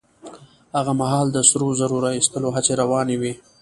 [0.75, 3.33] هغه مهال د سرو زرو را ايستلو هڅې روانې وې.